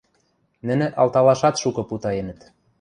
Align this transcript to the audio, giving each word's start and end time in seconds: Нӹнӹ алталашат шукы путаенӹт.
Нӹнӹ 0.67 0.87
алталашат 1.01 1.55
шукы 1.61 1.83
путаенӹт. 1.89 2.39